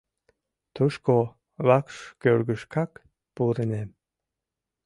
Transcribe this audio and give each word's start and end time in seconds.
—Тушко!— 0.75 1.17
вакш 1.67 1.97
кӧргышкак 2.21 2.91
пурынем. 3.35 3.89